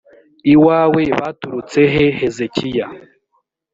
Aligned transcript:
iwawe 0.53 1.01
baturutse 1.19 1.79
he 1.93 2.05
hezekiya 2.17 2.87